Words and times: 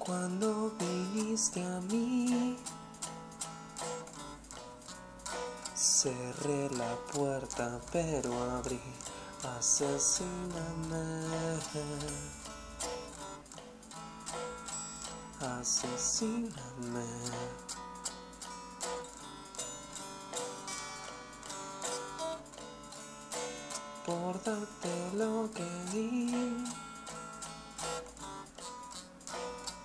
cuando 0.00 0.72
viniste 0.78 1.62
a 1.62 1.80
mí. 1.82 2.56
Cerré 5.74 6.70
la 6.70 6.96
puerta 7.12 7.78
pero 7.92 8.32
abrí, 8.56 8.80
asesíname. 9.58 10.40
Asesíname. 15.60 16.50
Por 24.06 24.42
darte 24.42 25.12
lo 25.14 25.50
que 25.52 25.68
di. 25.92 26.89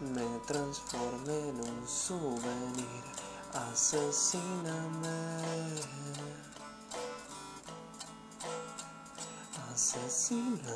Me 0.00 0.40
transformé 0.46 1.50
en 1.50 1.60
un 1.60 1.86
souvenir, 1.86 3.04
asesíname. 3.52 5.10
Asesíname. 9.70 10.70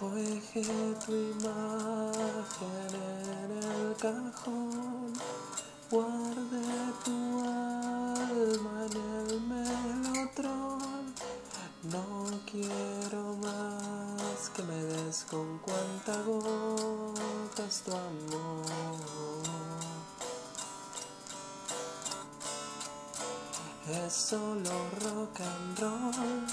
Dejé 0.00 0.94
tu 1.04 1.12
imagen 1.12 2.92
en 2.94 3.50
el 3.52 3.96
cajón, 3.96 5.12
guardé 5.90 6.25
No 12.08 12.24
quiero 12.50 13.36
más 13.42 14.50
que 14.54 14.62
me 14.62 14.74
des 14.74 15.24
con 15.28 15.58
cuenta 15.58 16.16
gotas 16.22 17.82
tu 17.84 17.92
amor. 17.92 18.64
Es 23.88 24.12
solo 24.12 24.70
rock 25.02 25.40
and 25.40 25.78
roll. 25.80 26.46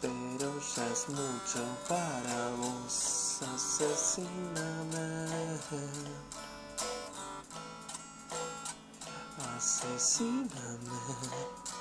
Pero 0.00 0.58
ya 0.76 0.86
es 0.86 1.08
mucho 1.08 1.64
para 1.88 2.50
vos, 2.56 3.40
asesíname. 3.42 5.26
Asesíname. 9.56 11.75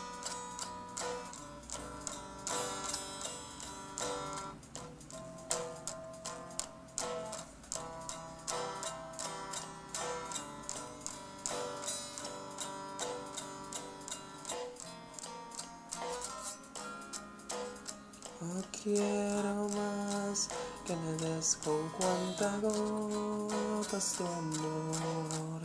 No 18.53 18.61
quiero 18.83 19.67
más 19.69 20.50
que 20.85 20.95
me 20.95 21.13
des 21.13 21.57
con 21.63 21.89
cuenta 21.89 22.57
gotas 22.61 24.13
tu 24.17 24.23
amor. 24.25 25.61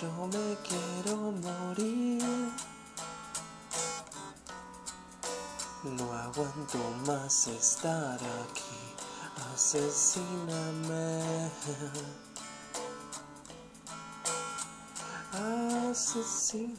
Yo 0.00 0.26
me 0.28 0.56
quiero 0.66 1.16
morir. 1.32 2.52
No 5.84 6.12
aguanto 6.12 6.78
más 7.06 7.48
estar 7.48 8.18
aquí. 8.18 8.94
Asesíname. 9.52 11.20
Asesíname. 15.90 16.76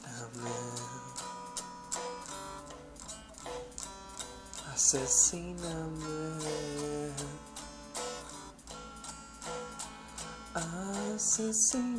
Asesíname. 4.77 6.05
Asesíname. 10.53 11.97